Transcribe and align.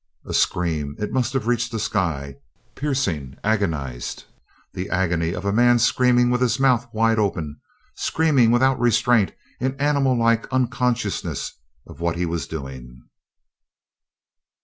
A 0.25 0.33
scream! 0.33 0.95
It 0.97 1.13
must 1.13 1.31
have 1.33 1.45
reached 1.45 1.71
the 1.71 1.77
sky. 1.77 2.37
Piercing, 2.73 3.35
agonized 3.43 4.23
the 4.73 4.89
agony 4.89 5.31
of 5.33 5.45
a 5.45 5.53
man 5.53 5.77
screaming 5.77 6.31
with 6.31 6.41
his 6.41 6.59
mouth 6.59 6.91
wide 6.91 7.19
open 7.19 7.59
screaming 7.93 8.49
without 8.49 8.79
restraint, 8.79 9.31
in 9.59 9.75
animal 9.79 10.17
like 10.17 10.51
unconsciousness 10.51 11.53
of 11.85 11.99
what 11.99 12.15
he 12.15 12.25
was 12.25 12.47
doing. 12.47 12.99